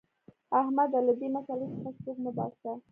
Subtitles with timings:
[0.59, 0.99] احمده!
[1.07, 2.71] له دې مسئلې څخه سوک مه باسه.